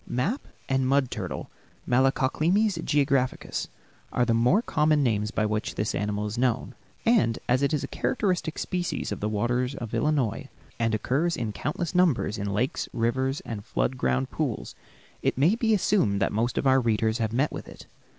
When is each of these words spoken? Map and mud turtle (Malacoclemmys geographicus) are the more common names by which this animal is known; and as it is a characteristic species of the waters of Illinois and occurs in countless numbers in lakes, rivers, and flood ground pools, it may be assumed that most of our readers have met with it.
Map 0.07 0.47
and 0.67 0.87
mud 0.87 1.11
turtle 1.11 1.51
(Malacoclemmys 1.87 2.79
geographicus) 2.83 3.67
are 4.11 4.25
the 4.25 4.33
more 4.33 4.63
common 4.63 5.03
names 5.03 5.29
by 5.29 5.45
which 5.45 5.75
this 5.75 5.93
animal 5.93 6.25
is 6.25 6.39
known; 6.39 6.73
and 7.05 7.37
as 7.47 7.61
it 7.61 7.71
is 7.71 7.83
a 7.83 7.87
characteristic 7.87 8.57
species 8.57 9.11
of 9.11 9.19
the 9.19 9.29
waters 9.29 9.75
of 9.75 9.93
Illinois 9.93 10.49
and 10.79 10.95
occurs 10.95 11.37
in 11.37 11.51
countless 11.51 11.93
numbers 11.93 12.39
in 12.39 12.51
lakes, 12.51 12.89
rivers, 12.93 13.41
and 13.41 13.63
flood 13.63 13.95
ground 13.95 14.31
pools, 14.31 14.73
it 15.21 15.37
may 15.37 15.53
be 15.53 15.71
assumed 15.71 16.19
that 16.19 16.31
most 16.33 16.57
of 16.57 16.65
our 16.65 16.79
readers 16.79 17.19
have 17.19 17.31
met 17.31 17.51
with 17.51 17.67
it. 17.67 17.85